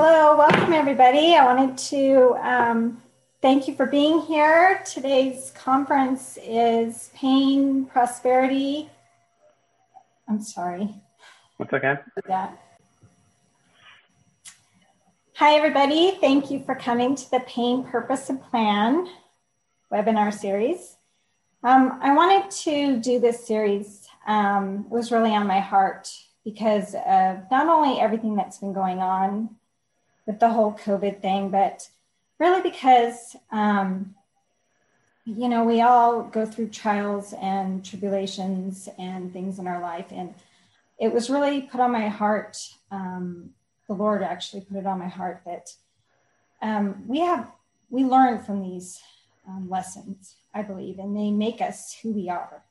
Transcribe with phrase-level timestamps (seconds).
[0.00, 1.34] Hello, welcome everybody.
[1.34, 3.02] I wanted to um,
[3.42, 4.80] thank you for being here.
[4.86, 8.90] Today's conference is Pain, Prosperity.
[10.28, 10.94] I'm sorry.
[11.58, 11.96] That's okay.
[12.28, 12.50] Yeah.
[15.34, 16.12] Hi, everybody.
[16.20, 19.08] Thank you for coming to the Pain, Purpose, and Plan
[19.92, 20.94] webinar series.
[21.64, 24.06] Um, I wanted to do this series.
[24.28, 26.08] Um, it was really on my heart
[26.44, 29.56] because of not only everything that's been going on
[30.28, 31.88] with the whole COVID thing, but
[32.38, 34.14] really because, um,
[35.24, 40.12] you know, we all go through trials and tribulations and things in our life.
[40.12, 40.34] And
[40.98, 42.58] it was really put on my heart.
[42.90, 43.50] Um,
[43.88, 45.72] the Lord actually put it on my heart that
[46.60, 47.50] um, we have,
[47.88, 49.00] we learn from these
[49.48, 52.62] um, lessons, I believe, and they make us who we are.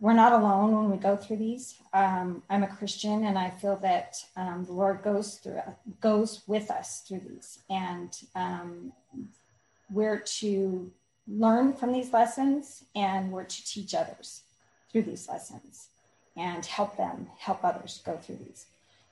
[0.00, 1.74] We're not alone when we go through these.
[1.92, 5.60] Um, I'm a Christian, and I feel that um, the Lord goes through
[6.00, 8.92] goes with us through these, and um,
[9.90, 10.90] we're to
[11.26, 14.42] learn from these lessons, and we're to teach others
[14.92, 15.88] through these lessons,
[16.36, 18.66] and help them help others go through these.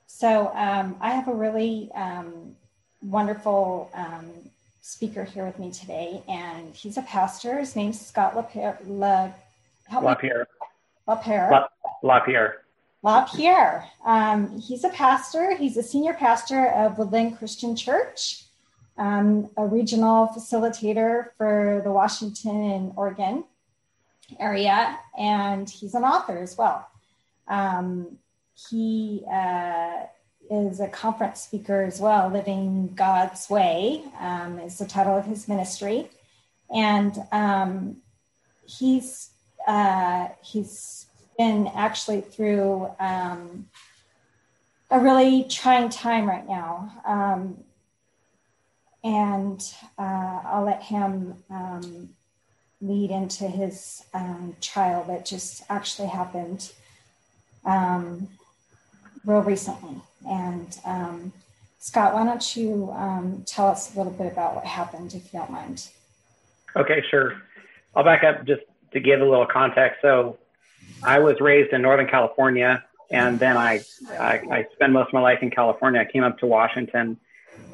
[0.06, 2.54] So um, I have a really um,
[3.02, 4.30] wonderful um,
[4.82, 7.58] speaker here with me today, and he's a pastor.
[7.58, 8.78] His name's Scott LaPierre.
[8.86, 9.32] La,
[9.92, 10.46] LaPierre.
[11.06, 11.50] LaPierre.
[11.50, 11.66] La,
[12.02, 12.62] LaPierre.
[13.02, 13.88] LaPierre.
[14.04, 15.56] Um, he's a pastor.
[15.56, 18.44] He's a senior pastor of Woodland Christian Church,
[18.98, 23.44] um, a regional facilitator for the Washington and Oregon
[24.40, 26.88] area, and he's an author as well.
[27.46, 28.18] Um,
[28.70, 30.06] he uh,
[30.50, 32.28] is a conference speaker as well.
[32.28, 36.10] Living God's Way um, is the title of his ministry,
[36.74, 37.98] and um,
[38.64, 39.30] he's
[39.66, 43.66] uh, he's been actually through um,
[44.90, 46.92] a really trying time right now.
[47.04, 47.64] Um,
[49.02, 49.60] and
[49.98, 52.08] uh, I'll let him um,
[52.80, 56.72] lead into his um, trial that just actually happened
[57.64, 58.28] um,
[59.24, 60.00] real recently.
[60.28, 61.32] And um,
[61.78, 62.92] Scott, why don't you
[63.46, 65.88] tell us a little bit about what happened, if you don't mind?
[66.74, 67.40] Okay, sure.
[67.94, 68.62] I'll back up just
[68.92, 70.38] to give a little context, so
[71.02, 73.82] I was raised in Northern California, and then I,
[74.18, 76.00] I, I spent most of my life in California.
[76.00, 77.18] I came up to Washington.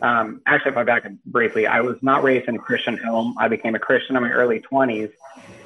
[0.01, 3.37] Um, actually, if I back up briefly, I was not raised in a Christian home.
[3.39, 5.13] I became a Christian in my early 20s,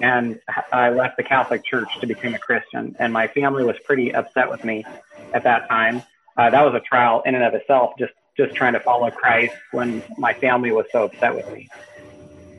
[0.01, 0.39] and
[0.73, 2.97] I left the Catholic Church to become a Christian.
[2.99, 4.85] And my family was pretty upset with me
[5.33, 6.03] at that time.
[6.37, 9.55] Uh, that was a trial in and of itself, just just trying to follow Christ
[9.73, 11.71] when my family was so upset with me.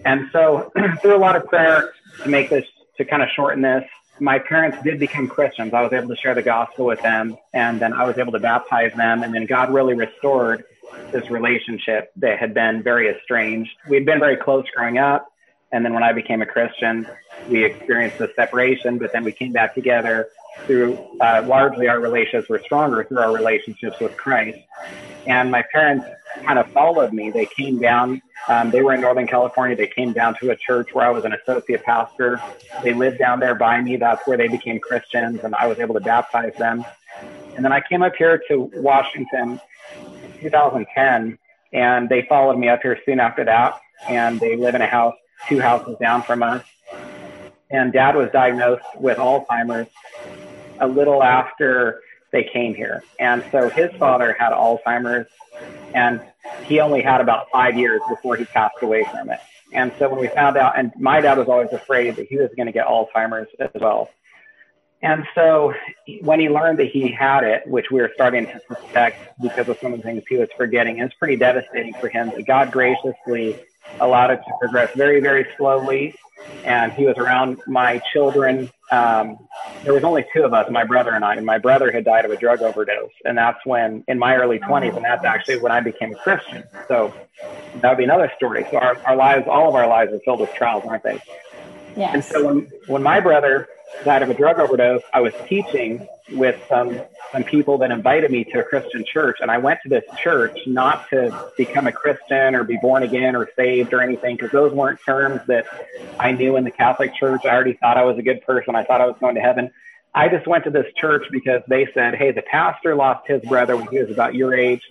[0.06, 0.72] And so,
[1.02, 1.94] through a lot of prayer
[2.24, 2.66] to make this
[2.98, 3.84] to kind of shorten this,
[4.20, 5.74] my parents did become Christians.
[5.74, 8.40] I was able to share the gospel with them, and then I was able to
[8.40, 10.64] baptize them, and then God really restored
[11.12, 13.72] this relationship that had been very estranged.
[13.88, 15.28] We'd been very close growing up,
[15.72, 17.08] and then when I became a Christian,
[17.50, 20.30] we experienced the separation, but then we came back together
[20.66, 24.58] through uh, largely our relationships were stronger through our relationships with Christ.
[25.28, 26.06] And my parents
[26.44, 27.30] kind of followed me.
[27.32, 28.22] They came down.
[28.48, 29.76] Um, they were in Northern California.
[29.76, 32.42] They came down to a church where I was an associate pastor.
[32.84, 33.98] They lived down there by me.
[33.98, 36.86] That's where they became Christians, and I was able to baptize them.
[37.56, 39.60] And then I came up here to Washington
[39.96, 41.38] in 2010,
[41.74, 43.80] and they followed me up here soon after that.
[44.08, 45.16] And they live in a house
[45.48, 46.64] two houses down from us.
[47.70, 49.90] And dad was diagnosed with Alzheimer's
[50.80, 52.02] a little after
[52.32, 53.04] they came here.
[53.20, 55.28] And so his father had Alzheimer's
[55.94, 56.22] and
[56.66, 59.40] he only had about five years before he passed away from it.
[59.74, 62.50] And so when we found out, and my dad was always afraid that he was
[62.56, 64.10] going to get Alzheimer's as well.
[65.02, 65.74] And so
[66.22, 69.78] when he learned that he had it, which we were starting to suspect because of
[69.80, 72.32] some of the things he was forgetting, it's pretty devastating for him.
[72.34, 73.60] But God graciously
[74.00, 76.16] allowed it to progress very, very slowly.
[76.64, 78.72] And he was around my children.
[78.90, 79.38] Um,
[79.84, 81.36] there was only two of us, my brother and I.
[81.36, 84.60] And my brother had died of a drug overdose, and that's when, in my early
[84.60, 86.64] 20s, and that's actually when I became a Christian.
[86.88, 87.14] So
[87.82, 88.66] that would be another story.
[88.72, 91.22] So our, our lives, all of our lives, are filled with trials, aren't they?
[91.96, 92.14] Yes.
[92.14, 93.68] And so when when my brother
[94.04, 97.02] died of a drug overdose, I was teaching with some
[97.34, 100.58] some people that invited me to a Christian church, and I went to this church
[100.66, 104.72] not to become a Christian or be born again or saved or anything, because those
[104.72, 105.66] weren't terms that
[106.20, 107.42] I knew in the Catholic Church.
[107.44, 108.76] I already thought I was a good person.
[108.76, 109.72] I thought I was going to heaven.
[110.16, 113.76] I just went to this church because they said, "Hey, the pastor lost his brother
[113.76, 114.82] when he was about your age."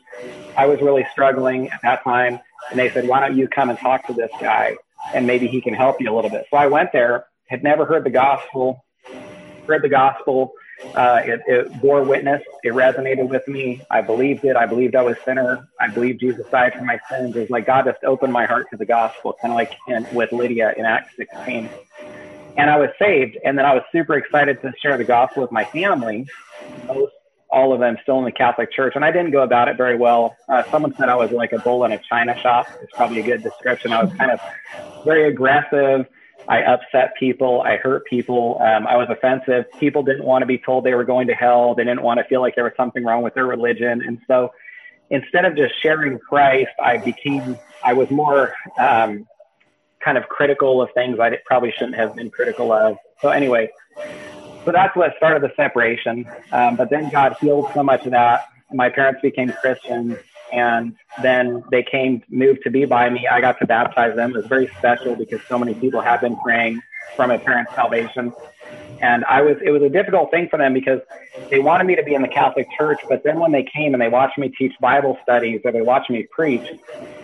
[0.57, 2.39] I was really struggling at that time,
[2.71, 4.77] and they said, "Why don't you come and talk to this guy,
[5.15, 7.87] and maybe he can help you a little bit?" So I went there, had never
[7.87, 8.85] heard the gospel,
[9.69, 10.53] read the gospel,
[10.95, 12.43] Uh, it, it, bore witness.
[12.63, 13.83] It resonated with me.
[13.91, 14.57] I believed it.
[14.57, 15.67] I believed I was sinner.
[15.81, 17.35] I believed Jesus died for my sins.
[17.35, 20.07] It was like God just opened my heart to the gospel, kind of like in,
[20.13, 21.71] with Lydia in Acts 16.
[22.59, 23.39] And I was saved.
[23.43, 26.27] And then I was super excited to share the gospel with my family.
[26.87, 27.13] Most
[27.49, 29.97] all of them still in the Catholic Church, and I didn't go about it very
[29.97, 30.37] well.
[30.49, 32.67] Uh, someone said I was like a bull in a china shop.
[32.83, 33.93] It's probably a good description.
[33.93, 34.41] I was kind of
[35.05, 36.07] very aggressive.
[36.49, 37.63] I upset people.
[37.63, 38.61] I hurt people.
[38.61, 39.65] Um, I was offensive.
[39.81, 41.75] People didn't want to be told they were going to hell.
[41.75, 44.03] They didn't want to feel like there was something wrong with their religion.
[44.07, 44.53] And so
[45.11, 49.27] instead of just sharing Christ, I became, I was more um,
[50.01, 52.97] kind of critical of things I probably shouldn't have been critical of.
[53.21, 53.71] So, anyway,
[54.65, 56.29] so that's what started the separation.
[56.53, 58.47] Um, but then God healed so much of that.
[58.73, 60.17] My parents became Christians
[60.53, 63.27] and then they came moved to be by me.
[63.31, 64.31] I got to baptize them.
[64.31, 66.83] It was very special because so many people have been praying
[67.17, 68.35] for my parents salvation.
[69.01, 71.01] And i was it was a difficult thing for them because
[71.51, 74.01] they wanted me to be in the catholic church but then when they came and
[74.03, 76.67] they watched me teach bible studies or they watched me preach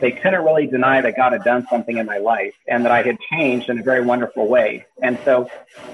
[0.00, 3.02] they couldn't really deny that god had done something in my life and that i
[3.02, 4.84] had changed in a very wonderful way.
[5.02, 5.48] And so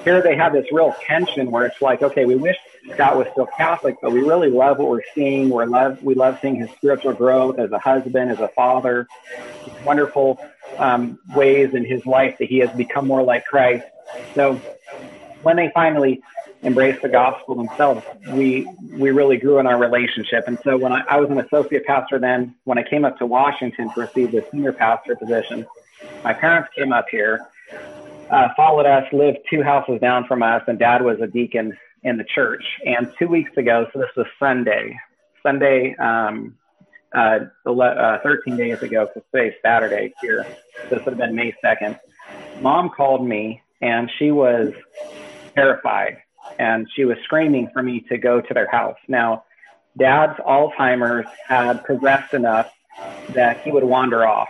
[0.05, 2.57] here they have this real tension where it's like okay we wish
[2.93, 5.51] Scott was still Catholic, but we really love what we're seeing.
[5.51, 9.07] We love we love seeing his spiritual growth as a husband, as a father,
[9.85, 10.41] wonderful
[10.79, 13.87] um, ways in his life that he has become more like Christ.
[14.35, 14.55] So
[15.43, 16.23] when they finally
[16.63, 20.45] embraced the gospel themselves, we we really grew in our relationship.
[20.47, 23.27] And so when I, I was an associate pastor then, when I came up to
[23.27, 25.67] Washington to receive the senior pastor position,
[26.25, 27.47] my parents came up here,
[28.31, 32.17] uh, followed us, lived two houses down from us, and Dad was a deacon in
[32.17, 32.65] the church.
[32.85, 34.99] And two weeks ago, so this was Sunday,
[35.43, 36.57] Sunday, um,
[37.15, 40.47] uh, uh, 13 days ago, because today's Saturday here.
[40.91, 41.99] This would have been May 2nd.
[42.61, 44.73] Mom called me and she was
[45.55, 46.19] terrified
[46.59, 48.99] and she was screaming for me to go to their house.
[49.07, 49.45] Now,
[49.97, 52.71] dad's Alzheimer's had progressed enough
[53.31, 54.49] that he would wander off.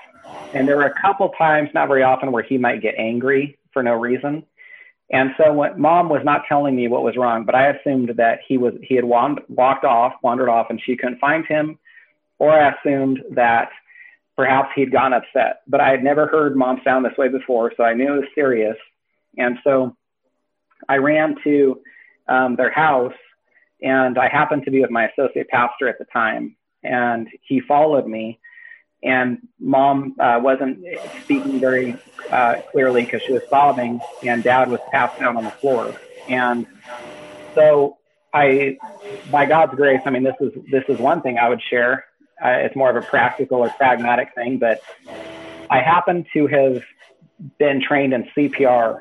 [0.55, 3.83] And there were a couple times, not very often, where he might get angry for
[3.83, 4.45] no reason.
[5.11, 8.41] And so when mom was not telling me what was wrong, but I assumed that
[8.47, 11.79] he was he had wand, walked off, wandered off, and she couldn't find him,
[12.39, 13.71] or I assumed that
[14.37, 15.63] perhaps he'd gone upset.
[15.67, 18.29] But I had never heard mom sound this way before, so I knew it was
[18.35, 18.77] serious.
[19.39, 19.97] And so
[20.89, 21.81] I ran to
[22.29, 23.15] um, their house,
[23.81, 28.07] and I happened to be with my associate pastor at the time, and he followed
[28.07, 28.39] me
[29.03, 30.85] and mom uh, wasn't
[31.23, 31.97] speaking very
[32.31, 35.95] uh, clearly because she was sobbing, and dad was passed out on the floor.
[36.29, 36.67] And
[37.55, 37.99] so
[38.33, 38.79] I,
[39.31, 42.05] by God's grace, I mean this is this is one thing I would share.
[42.43, 44.81] Uh, it's more of a practical or pragmatic thing, but
[45.71, 46.83] I happen to have
[47.59, 49.01] been trained in CPR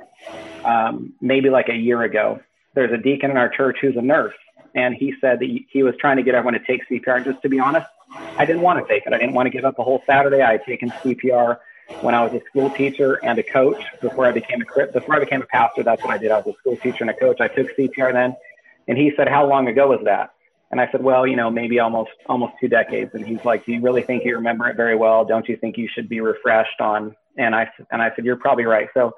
[0.63, 2.39] um, maybe like a year ago.
[2.73, 4.35] There's a deacon in our church who's a nurse,
[4.75, 7.17] and he said that he was trying to get everyone to take CPR.
[7.17, 7.87] And just to be honest,
[8.37, 9.13] I didn't want to take it.
[9.13, 10.41] I didn't want to give up a whole Saturday.
[10.41, 11.57] I had taken CPR
[12.01, 15.19] when I was a school teacher and a coach before I became a before I
[15.19, 15.83] became a pastor.
[15.83, 16.31] That's what I did.
[16.31, 17.39] I was a school teacher and a coach.
[17.39, 18.35] I took CPR then,
[18.87, 20.31] and he said, "How long ago was that?"
[20.69, 23.73] And I said, "Well, you know, maybe almost almost two decades." And he's like, "Do
[23.73, 25.25] you really think you remember it very well?
[25.25, 28.65] Don't you think you should be refreshed on?" And I and I said, "You're probably
[28.65, 29.15] right." So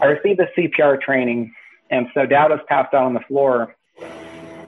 [0.00, 1.54] I received the CPR training,
[1.90, 3.74] and so Dad was passed out on the floor,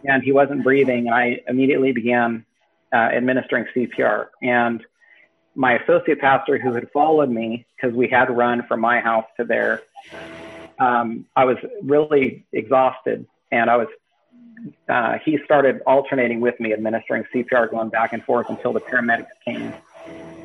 [0.05, 2.45] and he wasn't breathing, and I immediately began
[2.93, 4.29] uh, administering CPR.
[4.43, 4.85] And
[5.59, 9.45] my associate pastor, who had followed me because we had run from my house to
[9.45, 9.83] there,
[10.79, 13.89] um, I was really exhausted, and I was.
[14.89, 19.27] Uh, he started alternating with me, administering CPR, going back and forth until the paramedics
[19.45, 19.73] came,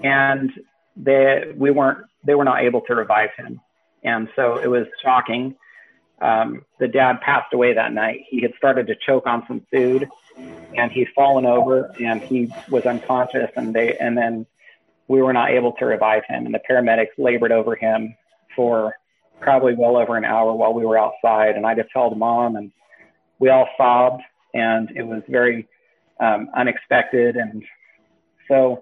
[0.04, 0.52] and
[0.98, 3.62] they we weren't they were not able to revive him,
[4.04, 5.56] and so it was shocking.
[6.22, 8.22] Um, the dad passed away that night.
[8.30, 10.10] He had started to choke on some food,
[10.76, 14.46] and he'd fallen over and he was unconscious and they and then
[15.08, 18.16] we were not able to revive him and the paramedics labored over him
[18.56, 18.94] for
[19.42, 22.72] probably well over an hour while we were outside and I just held mom and
[23.40, 24.22] we all sobbed
[24.54, 25.68] and it was very
[26.20, 27.64] um, unexpected and
[28.48, 28.82] so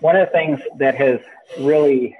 [0.00, 1.18] one of the things that has
[1.58, 2.16] really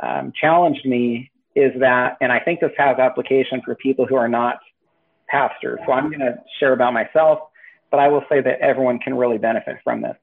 [0.00, 4.28] um, challenged me is that and I think this has application for people who are
[4.28, 4.58] not
[5.28, 7.40] pastors so I'm going to share about myself
[7.94, 10.16] but I will say that everyone can really benefit from this.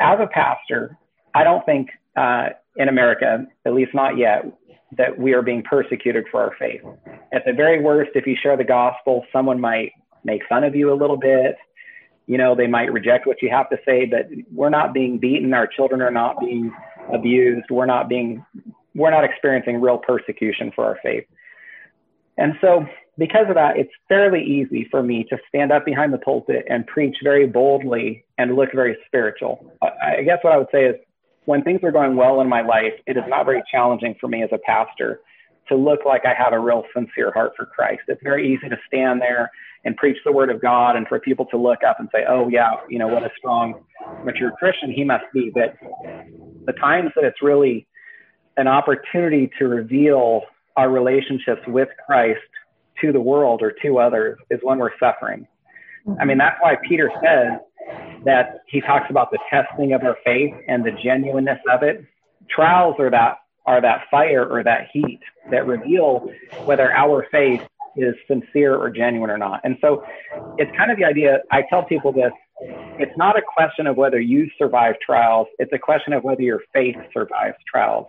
[0.00, 0.96] As a pastor,
[1.36, 4.46] I don't think uh, in America, at least not yet,
[4.96, 6.80] that we are being persecuted for our faith.
[7.32, 9.92] At the very worst, if you share the gospel, someone might
[10.24, 11.56] make fun of you a little bit.
[12.26, 15.52] You know, they might reject what you have to say, but we're not being beaten.
[15.52, 16.72] Our children are not being
[17.12, 17.66] abused.
[17.70, 18.44] We're not being,
[18.94, 21.24] we're not experiencing real persecution for our faith.
[22.38, 22.86] And so
[23.18, 26.86] because of that, it's fairly easy for me to stand up behind the pulpit and
[26.86, 29.72] preach very boldly and look very spiritual.
[29.82, 30.96] I guess what I would say is
[31.46, 34.42] when things are going well in my life, it is not very challenging for me
[34.42, 35.20] as a pastor
[35.68, 38.02] to look like I have a real sincere heart for Christ.
[38.08, 39.50] It's very easy to stand there
[39.84, 42.48] and preach the word of God and for people to look up and say, oh,
[42.48, 43.84] yeah, you know, what a strong,
[44.24, 45.50] mature Christian he must be.
[45.52, 45.76] But
[46.66, 47.86] the times that it's really
[48.56, 50.42] an opportunity to reveal
[50.76, 52.40] our relationships with Christ
[53.00, 55.46] to the world or to others is when we're suffering.
[56.20, 57.58] I mean, that's why Peter says
[58.24, 62.04] that he talks about the testing of our faith and the genuineness of it.
[62.48, 65.18] Trials are that are that fire or that heat
[65.50, 66.28] that reveal
[66.64, 67.60] whether our faith
[67.96, 69.60] is sincere or genuine or not.
[69.64, 70.04] And so
[70.58, 72.32] it's kind of the idea I tell people this
[72.98, 76.60] it's not a question of whether you survive trials, it's a question of whether your
[76.72, 78.06] faith survives trials.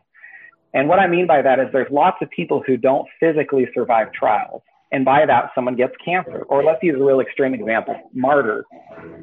[0.74, 4.12] And what I mean by that is there's lots of people who don't physically survive
[4.14, 4.62] trials.
[4.92, 6.44] And by that, someone gets cancer.
[6.50, 8.66] Or let's use a real extreme example martyrs.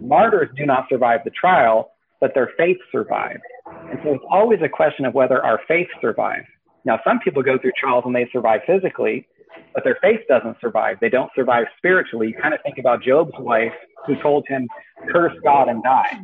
[0.00, 1.90] Martyrs do not survive the trial,
[2.20, 3.42] but their faith survives.
[3.66, 6.46] And so it's always a question of whether our faith survives.
[6.84, 9.26] Now, some people go through trials and they survive physically,
[9.72, 10.98] but their faith doesn't survive.
[11.00, 12.28] They don't survive spiritually.
[12.28, 13.72] You kind of think about Job's wife
[14.06, 14.68] who told him,
[15.10, 16.18] curse God and die.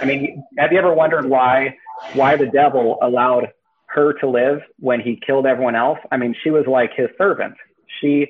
[0.00, 1.76] I mean, have you ever wondered why,
[2.14, 3.48] why the devil allowed
[3.88, 5.98] her to live when he killed everyone else?
[6.10, 7.54] I mean, she was like his servant.
[8.00, 8.28] She,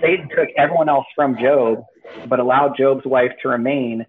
[0.00, 1.84] Satan took everyone else from Job,
[2.26, 4.06] but allowed Job's wife to remain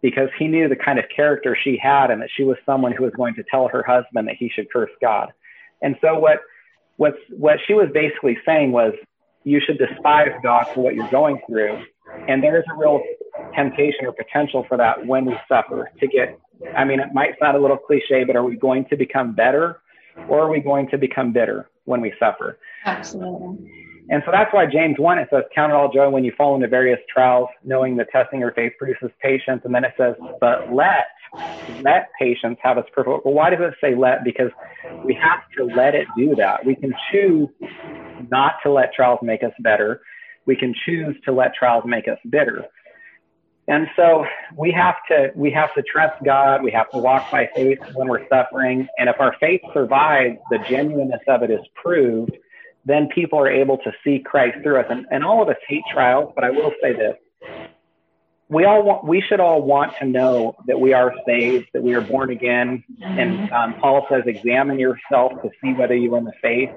[0.00, 3.04] because he knew the kind of character she had and that she was someone who
[3.04, 5.32] was going to tell her husband that he should curse God.
[5.82, 6.40] And so what,
[6.96, 8.92] what, what she was basically saying was,
[9.44, 11.82] you should despise God for what you're going through.
[12.28, 13.02] And there's a real
[13.54, 16.38] temptation or potential for that when we suffer to get,
[16.76, 19.80] I mean, it might sound a little cliche, but are we going to become better
[20.28, 22.58] or are we going to become bitter when we suffer?
[22.84, 23.70] Absolutely.
[24.10, 26.54] And so that's why James 1, it says, Count it all joy when you fall
[26.54, 29.60] into various trials, knowing the testing your faith produces patience.
[29.64, 31.08] And then it says, But let,
[31.82, 33.26] let patience have its perfect.
[33.26, 34.24] Well, why does it say let?
[34.24, 34.50] Because
[35.04, 36.64] we have to let it do that.
[36.64, 37.48] We can choose
[38.30, 40.00] not to let trials make us better.
[40.46, 42.64] We can choose to let trials make us bitter.
[43.68, 44.24] And so
[44.56, 46.62] we have to we have to trust God.
[46.62, 48.88] We have to walk by faith when we're suffering.
[48.96, 52.32] And if our faith survives, the genuineness of it is proved
[52.84, 54.86] then people are able to see Christ through us.
[54.88, 57.16] And, and all of us hate trials, but I will say this.
[58.50, 61.94] We all want, we should all want to know that we are saved, that we
[61.94, 62.82] are born again.
[63.02, 66.70] And um, Paul says, examine yourself to see whether you're in the faith.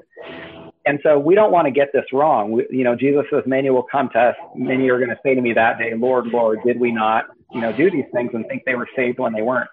[0.85, 2.51] And so we don't want to get this wrong.
[2.51, 4.35] We, you know, Jesus says, many will come to us.
[4.53, 7.61] Many are going to say to me that day, Lord, Lord, did we not, you
[7.61, 9.69] know, do these things and think they were saved when they weren't?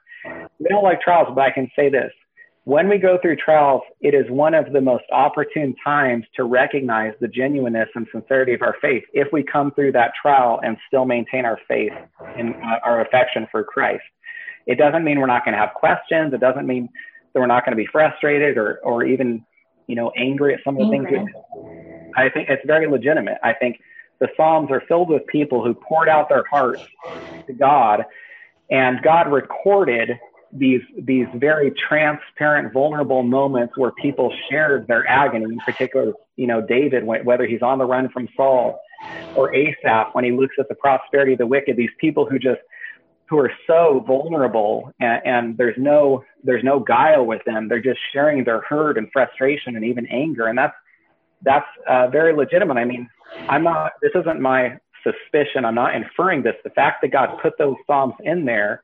[0.58, 2.12] We don't like trials, but I can say this
[2.68, 7.14] when we go through trials, it is one of the most opportune times to recognize
[7.18, 11.06] the genuineness and sincerity of our faith if we come through that trial and still
[11.06, 11.94] maintain our faith
[12.36, 14.02] and uh, our affection for Christ.
[14.66, 16.34] It doesn't mean we're not going to have questions.
[16.34, 16.90] It doesn't mean
[17.32, 19.46] that we're not going to be frustrated or, or even,
[19.86, 21.08] you know, angry at some of the things.
[21.10, 23.38] We, I think it's very legitimate.
[23.42, 23.80] I think
[24.18, 26.82] the Psalms are filled with people who poured out their hearts
[27.46, 28.04] to God,
[28.70, 30.18] and God recorded
[30.52, 35.44] these these very transparent, vulnerable moments where people shared their agony.
[35.44, 38.80] In particular, you know, David, whether he's on the run from Saul,
[39.36, 41.76] or Asaph when he looks at the prosperity of the wicked.
[41.76, 42.60] These people who just
[43.28, 47.68] who are so vulnerable and, and there's no there's no guile with them.
[47.68, 50.74] They're just sharing their hurt and frustration and even anger, and that's
[51.42, 52.78] that's uh, very legitimate.
[52.78, 53.08] I mean,
[53.48, 53.92] I'm not.
[54.02, 55.64] This isn't my suspicion.
[55.64, 56.54] I'm not inferring this.
[56.64, 58.82] The fact that God put those psalms in there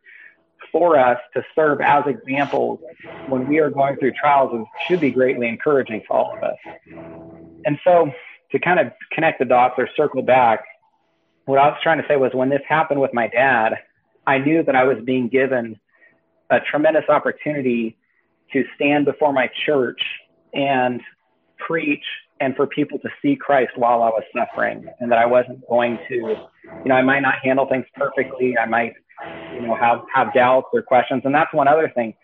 [0.74, 2.80] for us to serve as examples
[3.28, 6.56] when we are going through trials and should be greatly encouraging for all of us.
[7.64, 8.10] And so,
[8.50, 10.64] to kind of connect the dots or circle back,
[11.44, 13.74] what I was trying to say was when this happened with my dad,
[14.26, 15.78] I knew that I was being given
[16.50, 17.96] a tremendous opportunity
[18.52, 20.02] to stand before my church
[20.52, 21.00] and
[21.56, 22.04] preach
[22.40, 26.00] and for people to see Christ while I was suffering, and that I wasn't going
[26.08, 28.58] to, you know, I might not handle things perfectly.
[28.58, 28.94] I might
[29.54, 31.22] you know, have, have doubts or questions.
[31.24, 32.14] And that's one other thing.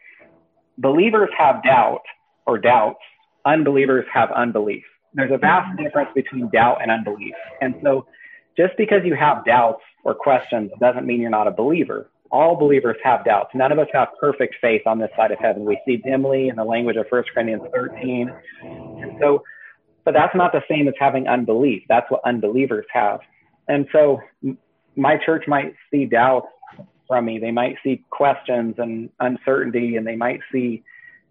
[0.78, 2.02] Believers have doubt
[2.46, 2.98] or doubts.
[3.44, 4.84] Unbelievers have unbelief.
[5.14, 7.34] There's a vast difference between doubt and unbelief.
[7.60, 8.06] And so
[8.56, 12.10] just because you have doubts or questions doesn't mean you're not a believer.
[12.30, 13.50] All believers have doubts.
[13.54, 15.64] None of us have perfect faith on this side of heaven.
[15.64, 18.30] We see dimly in the language of 1 Corinthians 13.
[18.62, 19.42] And so,
[20.04, 21.82] but that's not the same as having unbelief.
[21.88, 23.20] That's what unbelievers have.
[23.68, 24.20] And so
[24.96, 26.46] my church might see doubts
[27.10, 27.40] from me.
[27.40, 30.84] They might see questions and uncertainty, and they might see,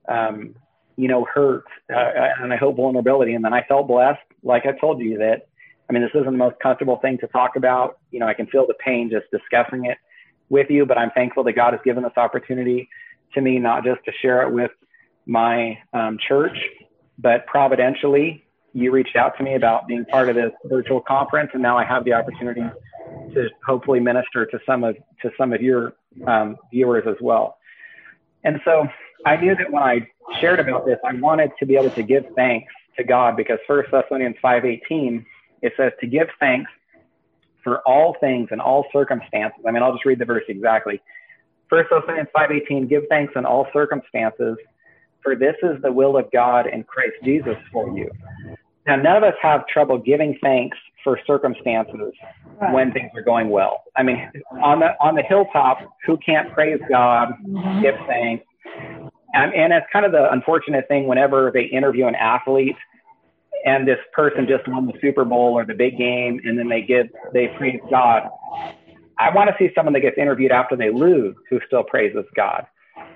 [0.10, 0.54] um,
[0.98, 3.34] you know, hurt, uh, and I hope vulnerability.
[3.34, 5.48] And then I felt blessed, like I told you, that
[5.90, 7.98] I mean, this isn't the most comfortable thing to talk about.
[8.12, 9.98] You know, I can feel the pain just discussing it
[10.50, 12.90] with you, but I'm thankful that God has given this opportunity
[13.36, 14.72] to me, not just to share it with
[15.26, 16.58] my um, church,
[17.18, 18.44] but providentially,
[18.74, 21.86] you reached out to me about being part of this virtual conference, and now I
[21.86, 22.64] have the opportunity
[23.34, 25.94] to hopefully minister to some of to some of your
[26.28, 27.58] um, viewers as well.
[28.44, 28.88] And so
[29.26, 30.08] I knew that when I
[30.40, 33.92] shared about this, I wanted to be able to give thanks to God because First
[33.92, 35.26] Thessalonians 5:18
[35.62, 36.72] it says to give thanks
[37.64, 39.60] for all things and all circumstances.
[39.68, 41.02] I mean, I'll just read the verse exactly.
[41.70, 44.58] First Thessalonians 5:18 give thanks in all circumstances
[45.22, 48.10] for this is the will of God in Christ Jesus for you.
[48.88, 52.14] Now, none of us have trouble giving thanks for circumstances
[52.60, 52.74] right.
[52.74, 53.84] when things are going well.
[53.96, 54.32] I mean,
[54.64, 57.82] on the on the hilltop, who can't praise God, mm-hmm.
[57.82, 58.46] give thanks?
[59.34, 62.76] And, and it's kind of the unfortunate thing whenever they interview an athlete
[63.66, 66.82] and this person just won the Super Bowl or the big game, and then they
[66.82, 68.24] give they praise God.
[69.18, 72.66] I want to see someone that gets interviewed after they lose who still praises God.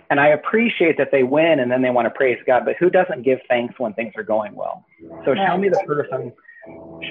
[0.09, 2.89] And I appreciate that they win and then they want to praise God, but who
[2.89, 4.85] doesn't give thanks when things are going well?
[5.25, 6.33] So show me the person,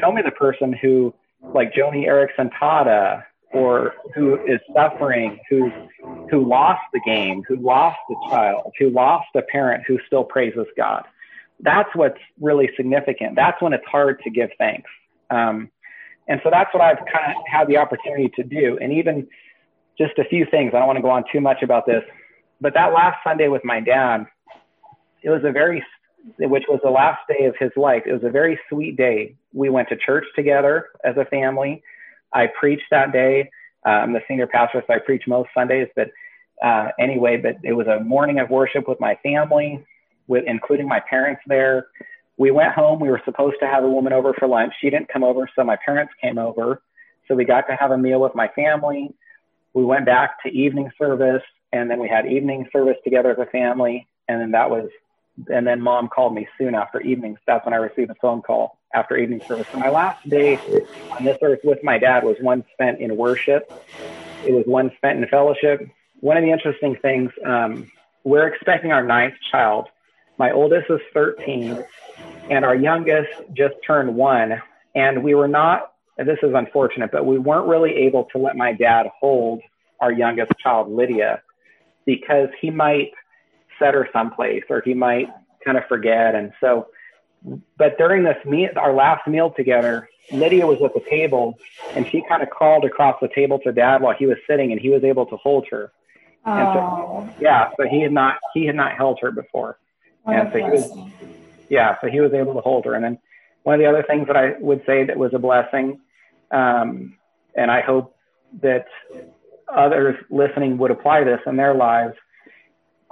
[0.01, 1.15] show me the person who,
[1.55, 5.71] like Joni Eareckson Tada, or who is suffering, who
[6.31, 10.67] who lost the game, who lost the child, who lost a parent, who still praises
[10.77, 11.05] God
[11.63, 13.37] that's what's really significant.
[13.37, 14.91] That's when it's hard to give thanks.
[15.31, 15.71] Um,
[16.29, 18.79] and so that's what I've kind of had the opportunity to do.
[18.81, 19.29] And even
[19.97, 22.03] just a few things, I don't want to go on too much about this,
[22.61, 24.27] but that last Sunday with my dad,
[25.23, 25.85] it was a very,
[26.39, 28.03] which was the last day of his life.
[28.07, 29.35] It was a very sweet day.
[29.53, 31.83] We went to church together as a family.
[32.33, 33.51] I preached that day.
[33.85, 36.09] I'm the senior pastor, so I preach most Sundays, but
[36.65, 39.85] uh, anyway, but it was a morning of worship with my family
[40.29, 41.89] with including my parents there.
[42.37, 43.01] We went home.
[43.01, 44.73] We were supposed to have a woman over for lunch.
[44.81, 46.81] She didn't come over, so my parents came over.
[47.27, 49.15] So we got to have a meal with my family.
[49.75, 53.51] We went back to evening service, and then we had evening service together as a
[53.51, 54.07] family.
[54.29, 54.89] And then that was,
[55.53, 57.37] and then mom called me soon after evening.
[57.47, 59.67] That's when I received a phone call after evening service.
[59.73, 60.59] So my last day
[61.11, 63.73] on this earth with my dad was one spent in worship.
[64.45, 65.89] It was one spent in fellowship.
[66.21, 67.91] One of the interesting things, um,
[68.25, 69.89] we're expecting our ninth child
[70.39, 71.79] my oldest is 13,
[72.51, 74.61] and our youngest just turned one.
[74.95, 78.73] And we were not, this is unfortunate, but we weren't really able to let my
[78.73, 79.61] dad hold
[80.01, 81.43] our youngest child, Lydia,
[82.07, 83.13] because he might
[83.83, 85.29] set her someplace or he might
[85.65, 86.35] kind of forget.
[86.35, 86.89] And so,
[87.77, 91.59] but during this meal, our last meal together, Lydia was at the table
[91.95, 94.81] and she kind of crawled across the table to dad while he was sitting and
[94.81, 95.93] he was able to hold her.
[96.45, 97.29] Oh.
[97.29, 99.79] So, yeah, so he had not he had not held her before
[100.27, 100.91] and so he was,
[101.69, 102.95] yeah, so he was able to hold her.
[102.95, 103.19] And then
[103.63, 106.01] one of the other things that I would say that was a blessing,
[106.51, 107.17] um,
[107.57, 108.17] and I hope
[108.63, 108.87] that
[109.75, 112.15] others listening would apply this in their lives.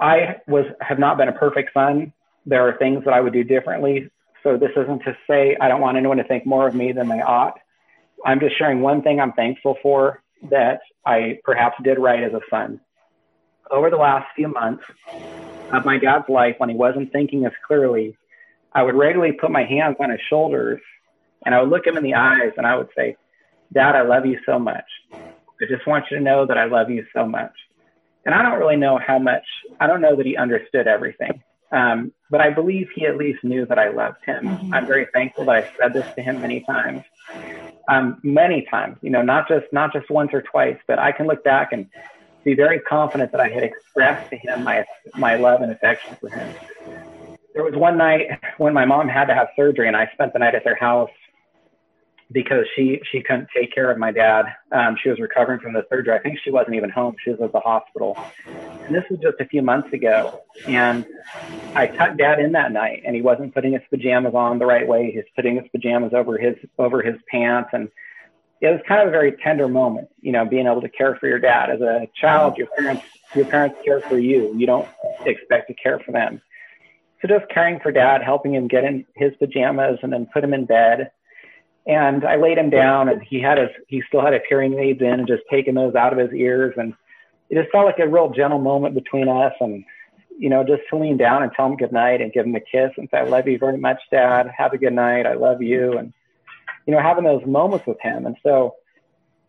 [0.01, 2.11] I was have not been a perfect son.
[2.45, 4.09] There are things that I would do differently.
[4.43, 7.07] So this isn't to say I don't want anyone to think more of me than
[7.07, 7.59] they ought.
[8.25, 12.41] I'm just sharing one thing I'm thankful for that I perhaps did right as a
[12.49, 12.81] son.
[13.69, 14.83] Over the last few months,
[15.71, 18.17] of my dad's life when he wasn't thinking as clearly,
[18.73, 20.81] I would regularly put my hands on his shoulders
[21.45, 23.15] and I would look him in the eyes and I would say,
[23.73, 24.85] Dad, I love you so much.
[25.13, 27.53] I just want you to know that I love you so much.
[28.25, 29.43] And I don't really know how much,
[29.79, 31.43] I don't know that he understood everything.
[31.71, 34.43] Um, but I believe he at least knew that I loved him.
[34.43, 34.73] Mm-hmm.
[34.73, 37.03] I'm very thankful that I said this to him many times.
[37.87, 41.27] Um, many times, you know, not just not just once or twice, but I can
[41.27, 41.87] look back and
[42.43, 46.29] be very confident that I had expressed to him my my love and affection for
[46.29, 46.53] him.
[47.53, 50.39] There was one night when my mom had to have surgery, and I spent the
[50.39, 51.09] night at their house
[52.31, 54.45] because she she couldn't take care of my dad.
[54.71, 56.13] Um, she was recovering from the surgery.
[56.13, 58.17] I think she wasn't even home; she was at the hospital.
[58.45, 60.41] And this was just a few months ago.
[60.67, 61.05] And
[61.75, 64.87] I tucked dad in that night, and he wasn't putting his pajamas on the right
[64.87, 65.11] way.
[65.11, 67.89] He's putting his pajamas over his over his pants, and
[68.61, 71.27] it was kind of a very tender moment, you know, being able to care for
[71.27, 71.69] your dad.
[71.69, 73.03] As a child, your parents
[73.35, 74.53] your parents care for you.
[74.55, 74.87] You don't
[75.25, 76.41] expect to care for them.
[77.21, 80.53] So just caring for dad, helping him get in his pajamas and then put him
[80.53, 81.11] in bed.
[81.87, 85.01] And I laid him down and he had his he still had his hearing aids
[85.01, 86.93] in and just taking those out of his ears and
[87.49, 89.83] it just felt like a real gentle moment between us and
[90.37, 92.59] you know, just to lean down and tell him good night and give him a
[92.59, 94.49] kiss and say, I love you very much, Dad.
[94.57, 95.27] Have a good night.
[95.27, 95.97] I love you.
[95.97, 96.13] And
[96.87, 98.25] you know, having those moments with him.
[98.25, 98.75] And so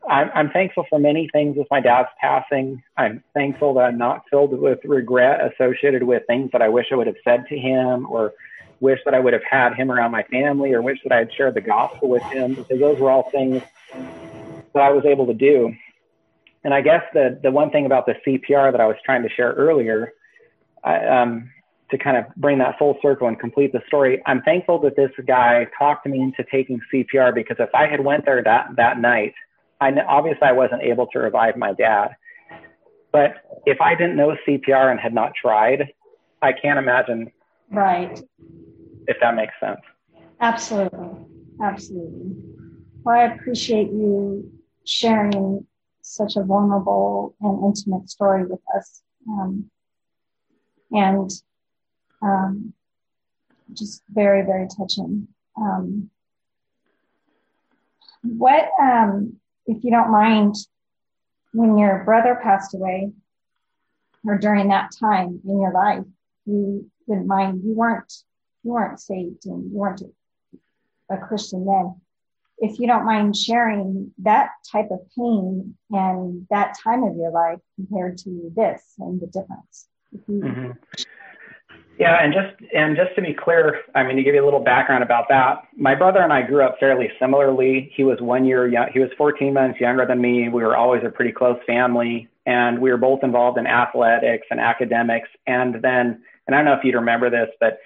[0.08, 2.82] I'm, I'm thankful for many things with my dad's passing.
[2.96, 6.96] I'm thankful that I'm not filled with regret associated with things that I wish I
[6.96, 8.34] would have said to him or
[8.82, 11.32] wish that I would have had him around my family, or wish that I had
[11.32, 13.62] shared the gospel with him, because those were all things
[14.74, 15.72] that I was able to do.
[16.64, 19.28] And I guess the the one thing about the CPR that I was trying to
[19.28, 20.12] share earlier,
[20.84, 21.50] I, um,
[21.90, 25.10] to kind of bring that full circle and complete the story, I'm thankful that this
[25.26, 29.34] guy talked me into taking CPR because if I had went there that that night,
[29.80, 32.16] I obviously I wasn't able to revive my dad.
[33.12, 33.34] But
[33.66, 35.92] if I didn't know CPR and had not tried,
[36.40, 37.30] I can't imagine.
[37.70, 38.20] Right.
[39.06, 39.80] If that makes sense.
[40.40, 41.08] Absolutely.
[41.62, 42.36] Absolutely.
[43.04, 44.50] Well, I appreciate you
[44.84, 45.66] sharing
[46.02, 49.02] such a vulnerable and intimate story with us.
[49.28, 49.70] Um,
[50.90, 51.30] and
[52.20, 52.74] um,
[53.72, 55.28] just very, very touching.
[55.56, 56.10] Um,
[58.22, 59.36] what, um,
[59.66, 60.54] if you don't mind,
[61.52, 63.12] when your brother passed away,
[64.24, 66.04] or during that time in your life,
[66.46, 68.12] you didn't mind, you weren't,
[68.62, 70.02] you weren't saved and you weren't
[71.10, 71.96] a Christian then.
[72.58, 77.58] If you don't mind sharing that type of pain and that time of your life
[77.76, 79.88] compared to this and the difference.
[80.28, 80.72] Mm-hmm.
[81.98, 84.64] Yeah, and just and just to be clear, I mean to give you a little
[84.64, 87.92] background about that, my brother and I grew up fairly similarly.
[87.94, 90.48] He was one year young, he was 14 months younger than me.
[90.48, 94.58] We were always a pretty close family, and we were both involved in athletics and
[94.58, 95.28] academics.
[95.46, 97.78] And then, and I don't know if you'd remember this, but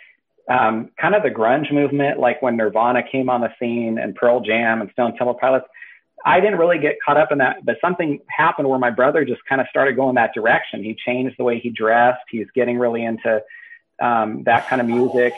[0.48, 4.40] um, kind of the grunge movement, like when Nirvana came on the scene and Pearl
[4.40, 5.66] Jam and Stone Temple Pilots.
[6.24, 9.44] I didn't really get caught up in that, but something happened where my brother just
[9.48, 10.82] kind of started going that direction.
[10.82, 12.22] He changed the way he dressed.
[12.28, 13.42] He's getting really into
[14.00, 15.35] um, that kind of music.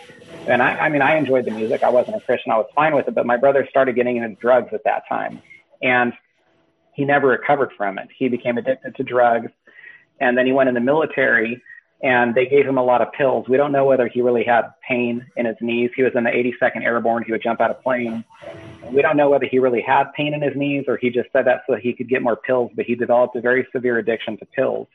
[0.46, 1.82] And I, I mean, I enjoyed the music.
[1.82, 2.52] I wasn't a Christian.
[2.52, 5.42] I was fine with it, but my brother started getting into drugs at that time.
[5.82, 6.12] And
[6.94, 8.08] he never recovered from it.
[8.16, 9.50] He became addicted to drugs.
[10.20, 11.62] And then he went in the military
[12.02, 13.48] and they gave him a lot of pills.
[13.48, 15.90] We don't know whether he really had pain in his knees.
[15.96, 17.24] He was in the 82nd Airborne.
[17.24, 18.24] He would jump out of planes.
[18.92, 21.46] We don't know whether he really had pain in his knees or he just said
[21.46, 24.46] that so he could get more pills, but he developed a very severe addiction to
[24.46, 24.86] pills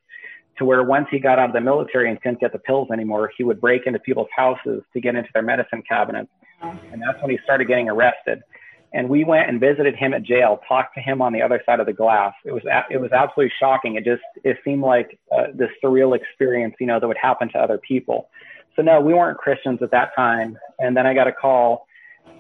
[0.58, 3.32] to where once he got out of the military and couldn't get the pills anymore,
[3.38, 6.30] he would break into people's houses to get into their medicine cabinets.
[6.62, 8.44] And that's when he started getting arrested.
[8.94, 11.80] And we went and visited him at jail, talked to him on the other side
[11.80, 12.34] of the glass.
[12.46, 13.96] It was it was absolutely shocking.
[13.96, 17.58] It just it seemed like uh, this surreal experience, you know, that would happen to
[17.58, 18.30] other people.
[18.76, 20.58] So no, we weren't Christians at that time.
[20.80, 21.88] And then I got a call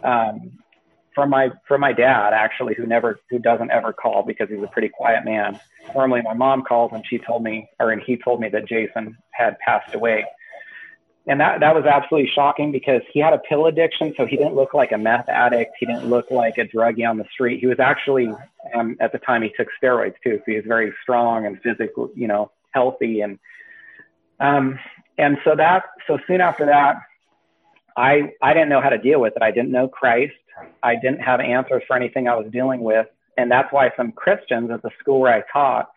[0.04, 0.52] um,
[1.14, 4.68] from my from my dad actually who never who doesn't ever call because he's a
[4.68, 5.60] pretty quiet man
[5.94, 9.16] normally my mom calls and she told me or and he told me that jason
[9.32, 10.26] had passed away
[11.28, 14.56] and that that was absolutely shocking because he had a pill addiction so he didn't
[14.56, 17.68] look like a meth addict he didn't look like a druggie on the street he
[17.68, 18.30] was actually
[18.76, 22.10] um, at the time he took steroids too so he was very strong and physically
[22.16, 23.40] you know healthy and
[24.40, 24.78] um
[25.18, 26.98] and so that so soon after that
[27.96, 29.42] I, I didn't know how to deal with it.
[29.42, 30.34] I didn't know Christ.
[30.82, 33.08] I didn't have answers for anything I was dealing with.
[33.38, 35.90] And that's why some Christians at the school where I taught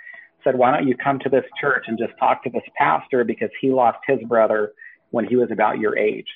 [0.43, 3.51] said, why don't you come to this church and just talk to this pastor because
[3.61, 4.73] he lost his brother
[5.17, 6.29] when he was about your age.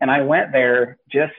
[0.00, 1.34] And I went there just,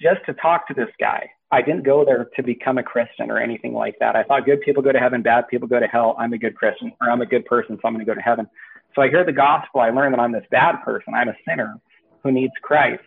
[0.00, 1.28] just to talk to this guy.
[1.50, 4.16] I didn't go there to become a Christian or anything like that.
[4.16, 6.16] I thought good people go to heaven, bad people go to hell.
[6.18, 8.20] I'm a good Christian or I'm a good person, so I'm going to go to
[8.20, 8.48] heaven.
[8.94, 9.80] So I hear the gospel.
[9.80, 11.14] I learn that I'm this bad person.
[11.14, 11.78] I'm a sinner
[12.22, 13.02] who needs Christ.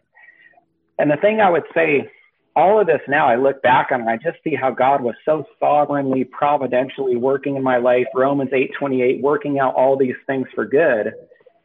[1.00, 2.10] And the thing I would say,
[2.56, 5.14] all of this now, I look back on and I just see how God was
[5.26, 8.08] so sovereignly, providentially working in my life.
[8.16, 11.14] Romans 8:28, working out all these things for good.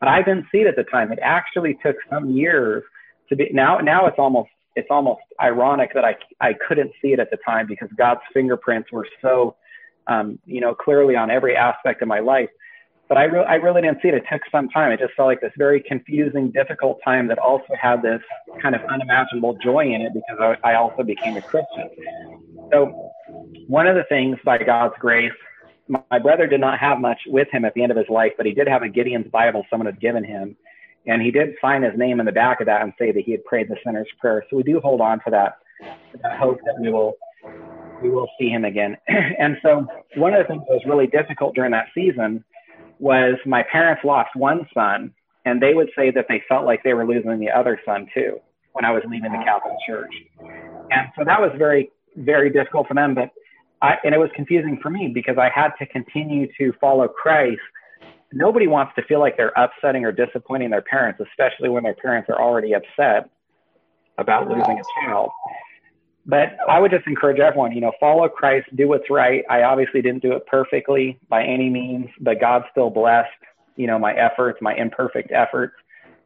[0.03, 1.13] But I didn't see it at the time.
[1.13, 2.83] It actually took some years
[3.29, 3.51] to be.
[3.53, 7.39] Now, now it's almost it's almost ironic that I I couldn't see it at the
[7.47, 9.55] time because God's fingerprints were so,
[10.09, 12.49] um, you know, clearly on every aspect of my life
[13.13, 14.15] but I, re- I really didn't see it.
[14.15, 14.91] It took some time.
[14.91, 18.23] It just felt like this very confusing, difficult time that also had this
[18.63, 21.91] kind of unimaginable joy in it because I, I also became a Christian.
[22.73, 23.13] So,
[23.67, 25.31] one of the things by God's grace,
[26.11, 28.47] my, brother did not have much with him at the end of his life, but
[28.47, 30.57] he did have a Gideon's Bible someone had given him.
[31.07, 33.33] And he did sign his name in the back of that and say that he
[33.33, 34.45] had prayed the sinner's prayer.
[34.49, 35.59] So we do hold on to that,
[36.23, 37.15] that hope that we will
[38.03, 38.97] we will see him again.
[39.09, 42.45] and so one of the things that was really difficult during that season
[42.99, 45.13] was my parents lost one son,
[45.45, 48.39] and they would say that they felt like they were losing the other son too
[48.73, 50.13] when I was leaving the Catholic Church.
[50.91, 53.15] And so that was very, very difficult for them.
[53.15, 53.31] But
[53.83, 57.61] I, and it was confusing for me because I had to continue to follow Christ.
[58.33, 62.31] Nobody wants to feel like they're upsetting or disappointing their parents, especially when their parents
[62.31, 63.29] are already upset
[64.19, 65.31] about losing a child
[66.27, 69.45] but I would just encourage everyone, you know, follow Christ, do what's right.
[69.51, 73.31] I obviously didn't do it perfectly by any means, but God still blessed,
[73.77, 75.75] you know, my efforts, my imperfect efforts.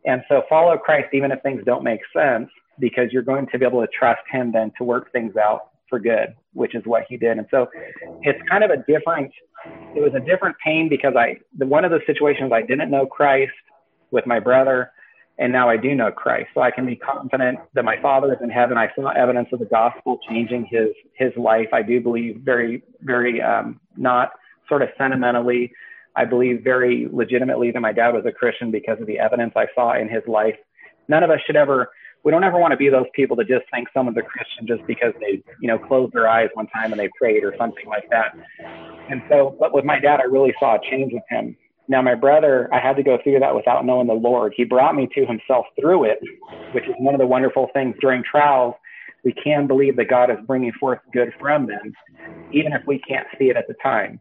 [0.04, 3.64] And so follow Christ even if things don't make sense, because you're going to be
[3.64, 7.16] able to trust Him then to work things out for good, which is what He
[7.16, 7.38] did.
[7.38, 7.68] And so
[8.22, 9.32] it's kind of a different.
[9.94, 13.06] It was a different pain because I the one of the situations I didn't know
[13.06, 13.52] Christ
[14.10, 14.92] with my brother,
[15.38, 16.48] and now I do know Christ.
[16.54, 18.78] So I can be confident that my Father is in heaven.
[18.78, 21.68] I saw evidence of the gospel changing his his life.
[21.72, 24.32] I do believe very very um, not
[24.68, 25.72] sort of sentimentally.
[26.14, 29.66] I believe very legitimately that my dad was a Christian because of the evidence I
[29.74, 30.56] saw in his life.
[31.08, 31.90] None of us should ever.
[32.26, 34.86] We don't ever want to be those people that just think someone's a Christian just
[34.86, 38.04] because they, you know, closed their eyes one time and they prayed or something like
[38.10, 38.36] that.
[39.08, 41.56] And so, but with my dad, I really saw a change with him
[41.88, 44.54] now, my brother, I had to go through that without knowing the Lord.
[44.56, 46.18] He brought me to himself through it,
[46.72, 48.74] which is one of the wonderful things during trials.
[49.24, 51.92] We can believe that God is bringing forth good from them,
[52.52, 54.20] even if we can't see it at the time,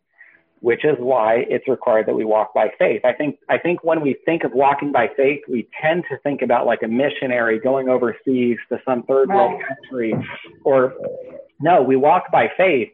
[0.65, 3.01] which is why it's required that we walk by faith.
[3.06, 6.41] I think, I think when we think of walking by faith, we tend to think
[6.41, 10.15] about like a missionary going overseas to some third world country,
[10.63, 10.95] or
[11.62, 12.89] no, we walk by faith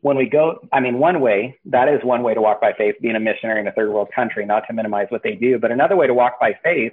[0.00, 2.96] when we go, I mean, one way, that is one way to walk by faith,
[3.00, 5.60] being a missionary in a third world country, not to minimize what they do.
[5.60, 6.92] But another way to walk by faith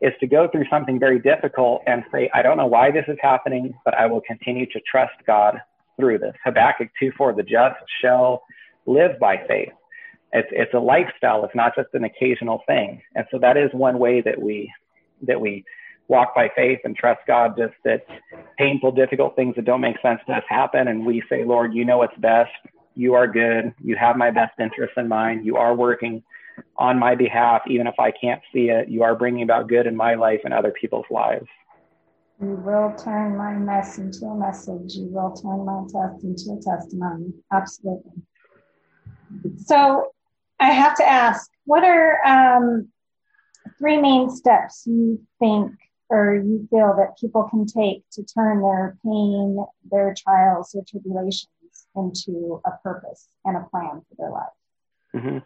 [0.00, 3.18] is to go through something very difficult and say, I don't know why this is
[3.22, 5.58] happening, but I will continue to trust God
[5.96, 6.34] through this.
[6.44, 8.42] Habakkuk 2 4, the just shall
[8.90, 9.72] live by faith.
[10.32, 11.44] It's, it's a lifestyle.
[11.44, 13.02] It's not just an occasional thing.
[13.14, 14.72] And so that is one way that we,
[15.26, 15.64] that we
[16.08, 18.04] walk by faith and trust God just that
[18.58, 20.88] painful, difficult things that don't make sense to us happen.
[20.88, 22.50] And we say, Lord, you know what's best.
[22.94, 23.72] You are good.
[23.82, 25.46] You have my best interests in mind.
[25.46, 26.22] You are working
[26.76, 28.88] on my behalf, even if I can't see it.
[28.88, 31.46] You are bringing about good in my life and other people's lives.
[32.40, 34.94] You will turn my mess into a message.
[34.94, 37.34] You will turn my test into a testimony.
[37.52, 38.22] Absolutely.
[39.58, 40.12] So
[40.58, 42.88] I have to ask, what are um,
[43.78, 45.72] three main steps you think
[46.08, 51.46] or you feel that people can take to turn their pain, their trials, their tribulations
[51.96, 54.48] into a purpose and a plan for their life?
[55.14, 55.38] Mm-hmm.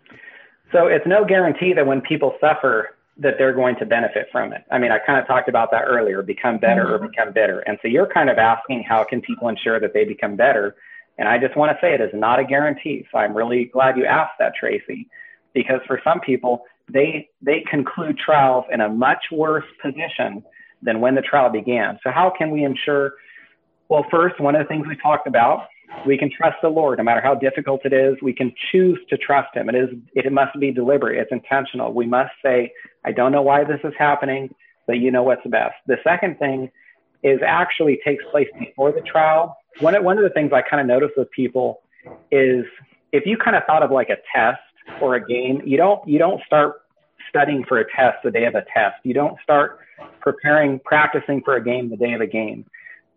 [0.73, 4.64] So it's no guarantee that when people suffer, that they're going to benefit from it.
[4.73, 7.05] I mean, I kind of talked about that earlier, become better mm-hmm.
[7.05, 7.61] or become bitter.
[7.61, 10.75] And so you're kind of asking how can people ensure that they become better?
[11.18, 13.07] And I just want to say it is not a guarantee.
[13.12, 15.09] So I'm really glad you asked that, Tracy,
[15.53, 20.42] because for some people, they they conclude trials in a much worse position
[20.83, 21.98] than when the trial began.
[22.03, 23.14] So how can we ensure?
[23.88, 25.66] Well, first, one of the things we talked about,
[26.07, 28.16] we can trust the Lord no matter how difficult it is.
[28.22, 29.68] We can choose to trust Him.
[29.68, 31.18] It is it must be deliberate.
[31.18, 31.92] It's intentional.
[31.92, 32.72] We must say,
[33.05, 34.55] I don't know why this is happening,
[34.87, 35.74] but you know what's best.
[35.87, 36.70] The second thing
[37.22, 39.57] is actually takes place before the trial.
[39.80, 41.80] One one of the things I kind of notice with people
[42.30, 42.64] is
[43.12, 44.60] if you kind of thought of like a test
[45.00, 46.82] or a game, you don't you don't start
[47.28, 48.96] studying for a test the day of a test.
[49.02, 49.78] You don't start
[50.20, 52.64] preparing, practicing for a game the day of a game.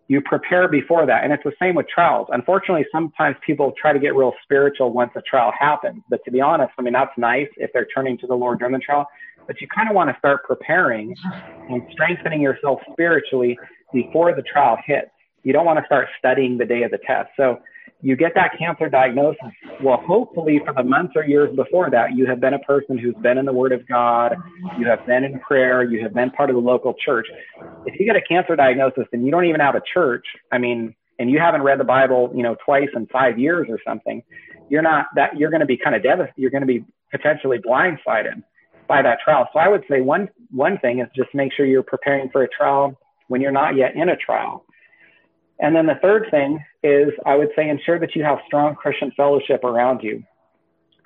[0.08, 1.24] You prepare before that.
[1.24, 2.28] And it's the same with trials.
[2.32, 6.02] Unfortunately, sometimes people try to get real spiritual once a trial happens.
[6.10, 8.74] But to be honest, I mean, that's nice if they're turning to the Lord during
[8.74, 9.06] the trial.
[9.48, 11.14] But you kind of want to start preparing
[11.70, 13.58] and strengthening yourself spiritually
[13.94, 15.12] before the trial hits.
[15.48, 17.30] You don't want to start studying the day of the test.
[17.38, 17.62] So
[18.02, 19.54] you get that cancer diagnosis.
[19.82, 23.16] Well, hopefully, for the months or years before that, you have been a person who's
[23.24, 24.36] been in the Word of God,
[24.78, 27.28] you have been in prayer, you have been part of the local church.
[27.86, 30.94] If you get a cancer diagnosis and you don't even have a church, I mean,
[31.18, 34.24] and you haven't read the Bible, you know, twice in five years or something,
[34.68, 36.34] you're not that you're going to be kind of devastated.
[36.36, 38.44] You're going to be potentially blindsided
[38.90, 39.48] by that trial.
[39.54, 42.50] So I would say one one thing is just make sure you're preparing for a
[42.50, 44.66] trial when you're not yet in a trial.
[45.60, 49.12] And then the third thing is I would say ensure that you have strong Christian
[49.18, 50.24] fellowship around you.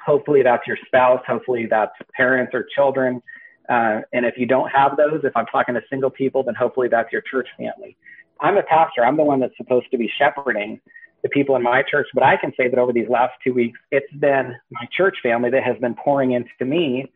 [0.06, 3.22] Hopefully that's your spouse, hopefully that's parents or children.
[3.70, 6.88] Uh, and if you don't have those, if I'm talking to single people, then hopefully
[6.90, 7.96] that's your church family.
[8.40, 9.06] I'm a pastor.
[9.06, 10.82] I'm the one that's supposed to be shepherding
[11.22, 13.80] the people in my church, but I can say that over these last two weeks,
[13.92, 17.12] it's been my church family that has been pouring into me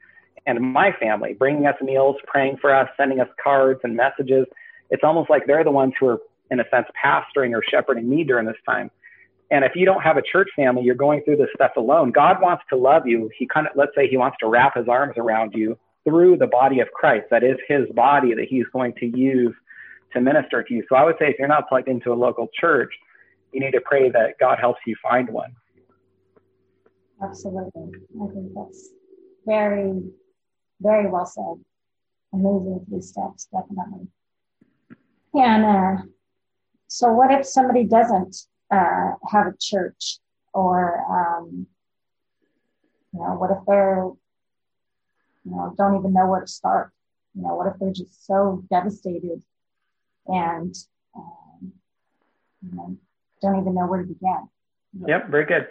[0.46, 4.46] and my family, bringing us meals, praying for us, sending us cards and messages.
[4.92, 6.20] It's almost like they're the ones who are
[6.52, 8.92] in a sense, pastoring or shepherding me during this time.
[9.52, 12.12] And if you don't have a church family, you're going through this stuff alone.
[12.12, 13.30] God wants to love you.
[13.38, 16.48] He kind of, let's say he wants to wrap his arms around you through the
[16.48, 17.28] body of Christ.
[17.30, 19.54] That is his body that he's going to use
[20.14, 20.84] to minister to you.
[20.90, 22.92] So I would say if you're not plugged into a local church,
[23.52, 25.56] you need to pray that God helps you find one.
[27.24, 27.92] Absolutely.
[28.22, 28.90] I think that's
[29.46, 30.02] very,
[30.82, 31.64] very well said.
[32.34, 34.08] Amazing three steps, definitely.
[35.34, 36.04] And uh,
[36.96, 38.38] so, what if somebody doesn't
[38.72, 40.20] uh, have a church,
[40.54, 41.68] or um,
[43.14, 44.06] you know, what if they're
[45.44, 46.94] you know don't even know where to start?
[47.34, 49.44] You know, what if they're just so devastated
[50.28, 50.74] and
[51.18, 51.74] um,
[52.64, 52.98] you know,
[53.42, 54.48] don't even know where to begin?
[55.06, 55.68] Yep, very good.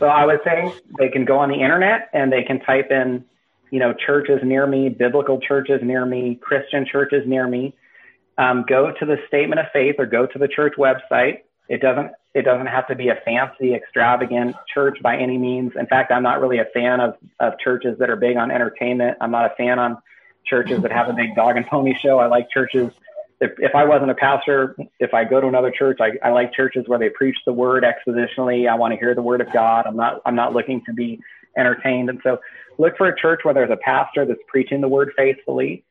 [0.00, 3.24] So I would say they can go on the internet and they can type in,
[3.70, 7.76] you know, churches near me, biblical churches near me, Christian churches near me.
[8.38, 11.40] Um, go to the statement of faith or go to the church website.
[11.68, 15.72] It doesn't it doesn't have to be a fancy, extravagant church by any means.
[15.78, 19.18] In fact, I'm not really a fan of, of churches that are big on entertainment.
[19.20, 19.98] I'm not a fan on
[20.46, 22.18] churches that have a big dog and pony show.
[22.18, 22.92] I like churches
[23.40, 26.52] if, if I wasn't a pastor, if I go to another church, I, I like
[26.52, 28.68] churches where they preach the word expositionally.
[28.68, 29.86] I want to hear the word of God.
[29.86, 31.20] I'm not, I'm not looking to be
[31.56, 32.10] entertained.
[32.10, 32.40] And so
[32.78, 35.84] look for a church where there's a pastor that's preaching the word faithfully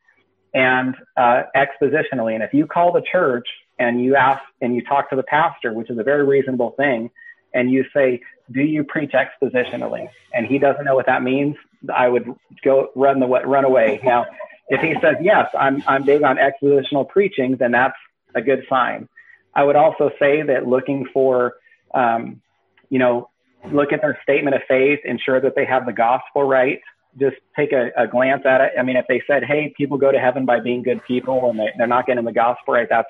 [0.58, 2.34] and uh, expositionally.
[2.34, 5.74] And if you call the church and you ask and you talk to the pastor,
[5.74, 7.12] which is a very reasonable thing,
[7.54, 11.56] and you say, "Do you preach expositionally?" and he doesn't know what that means,
[11.94, 12.28] I would
[12.64, 14.00] go run the run away.
[14.04, 14.26] Now,
[14.70, 17.96] if he says, yes, I'm, I'm big on expositional preaching, then that's
[18.36, 19.08] a good sign.
[19.56, 21.56] I would also say that looking for,
[21.94, 22.42] um,
[22.90, 23.30] you know,
[23.72, 26.82] look at their statement of faith, ensure that they have the gospel right.
[27.20, 28.72] Just take a, a glance at it.
[28.78, 31.60] I mean, if they said, hey, people go to heaven by being good people and
[31.60, 33.10] they, they're not getting the gospel right, that's,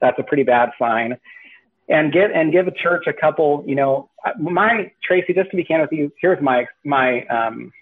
[0.00, 1.16] that's a pretty bad sign.
[1.88, 5.64] And give, and give a church a couple, you know, my, Tracy, just to be
[5.64, 7.72] candid with you, here's my, my, um,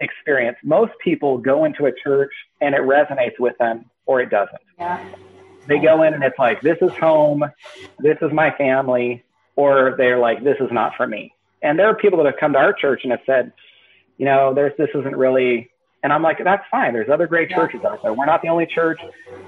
[0.00, 0.58] experience.
[0.62, 4.60] Most people go into a church and it resonates with them or it doesn't.
[4.78, 5.04] Yeah.
[5.66, 7.44] They go in and it's like, this is home,
[7.98, 9.24] this is my family,
[9.56, 11.32] or they're like, this is not for me.
[11.62, 13.52] And there are people that have come to our church and have said,
[14.16, 15.70] you know, there's, this isn't really,
[16.02, 16.92] and I'm like, that's fine.
[16.92, 18.12] There's other great churches out there.
[18.12, 19.00] We're not the only church.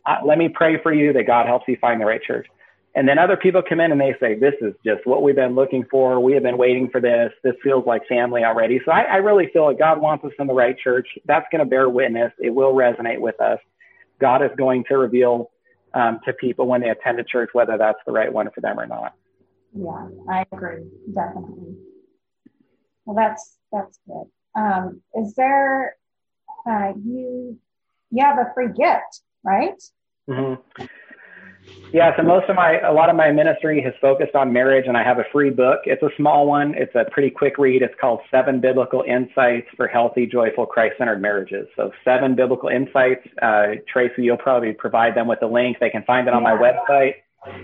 [0.07, 2.47] Uh, let me pray for you that God helps you find the right church.
[2.95, 5.55] And then other people come in and they say, This is just what we've been
[5.55, 6.19] looking for.
[6.21, 7.31] We have been waiting for this.
[7.45, 8.81] This feels like family already.
[8.85, 11.07] So I, I really feel like God wants us in the right church.
[11.27, 12.33] That's going to bear witness.
[12.41, 13.59] It will resonate with us.
[14.21, 15.51] God is going to reveal
[15.95, 18.81] um, to people when they attend a church whether that's the right one for them
[18.81, 19.15] or not.
[19.75, 20.85] Yeah, I agree.
[21.15, 21.77] Definitely.
[23.05, 24.25] Well, that's that's good.
[24.59, 25.97] Um, is there
[26.69, 27.59] uh, you
[28.11, 29.81] you have a free gift, right?
[30.29, 30.85] Mm-hmm.
[31.93, 34.97] Yeah, so most of my, a lot of my ministry has focused on marriage, and
[34.97, 35.81] I have a free book.
[35.85, 36.75] It's a small one.
[36.75, 37.83] It's a pretty quick read.
[37.83, 41.67] It's called Seven Biblical Insights for Healthy, Joyful, Christ-Centered Marriages.
[41.77, 43.27] So seven biblical insights.
[43.43, 45.77] Uh, Tracy, you'll probably provide them with a link.
[45.79, 47.17] They can find it on my website,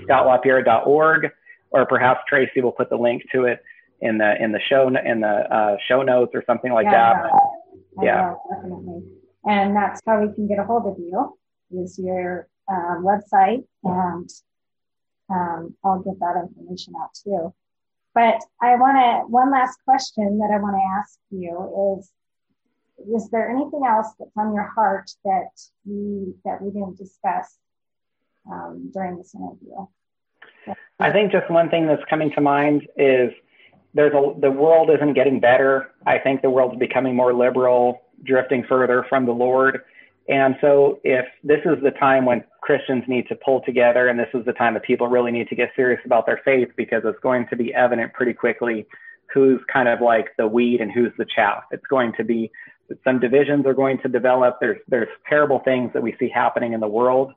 [0.07, 1.31] scottlapierre.org,
[1.71, 3.63] or perhaps Tracy will put the link to it
[4.05, 7.31] in the in the show in the uh, show notes or something like yeah, that.
[8.03, 9.03] yeah, definitely.
[9.47, 11.37] And that's how we can get a hold of you.
[11.83, 14.31] Is your um, website, and
[15.31, 17.53] um, I'll get that information out too.
[18.15, 22.13] But I want to, one last question that I want to ask you is,
[23.13, 25.51] is there anything else that's on your heart that
[25.85, 27.59] we, that we didn't discuss
[28.51, 29.87] um, during this interview?
[31.01, 33.33] I think just one thing that's coming to mind is
[33.95, 35.91] there's a, the world isn't getting better.
[36.07, 39.81] I think the world's becoming more liberal, drifting further from the Lord.
[40.29, 44.29] And so, if this is the time when Christians need to pull together, and this
[44.33, 47.19] is the time that people really need to get serious about their faith, because it's
[47.21, 48.87] going to be evident pretty quickly
[49.33, 51.65] who's kind of like the weed and who's the chaff.
[51.73, 52.51] It's going to be
[53.03, 54.59] some divisions are going to develop.
[54.61, 57.33] There's there's terrible things that we see happening in the world,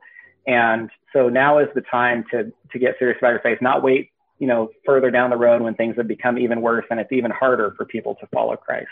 [0.45, 3.59] and so now is the time to to get serious about your faith.
[3.61, 6.99] Not wait, you know, further down the road when things have become even worse and
[6.99, 8.87] it's even harder for people to follow Christ.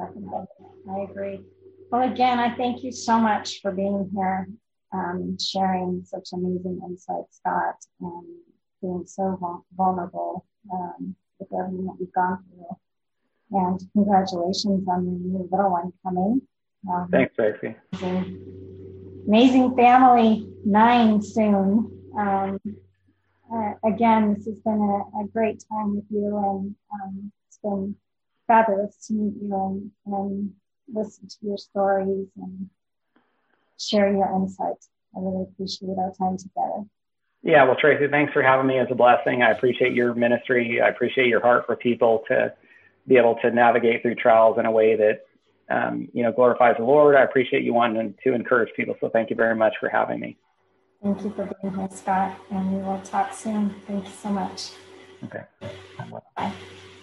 [0.00, 1.40] I agree.
[1.90, 4.48] Well, again, I thank you so much for being here,
[4.92, 8.24] um, sharing such amazing insights, Scott, and
[8.80, 12.76] being so vulnerable um, with everything that you've gone through.
[13.52, 16.42] And congratulations on your new little one coming.
[16.88, 17.76] Um, Thanks, Tracy.
[19.26, 21.90] Amazing family, nine soon.
[22.18, 22.60] Um,
[23.52, 27.94] uh, again, this has been a, a, great time with you, and um, it's been
[28.46, 30.52] fabulous to meet you and, and
[30.92, 32.68] listen to your stories and
[33.78, 34.88] share your insights.
[35.16, 36.84] I really appreciate our time together.
[37.42, 39.42] Yeah, well, Tracy, thanks for having me as a blessing.
[39.42, 40.80] I appreciate your ministry.
[40.80, 42.54] I appreciate your heart for people to
[43.06, 45.26] be able to navigate through trials in a way that
[45.68, 47.16] um, you know glorifies the Lord.
[47.16, 48.94] I appreciate you wanting to encourage people.
[49.00, 50.38] So thank you very much for having me.
[51.04, 53.74] Thank you for being here, Scott, and we will talk soon.
[53.86, 54.70] Thank you so much.
[55.24, 55.42] Okay.
[56.34, 56.50] Bye.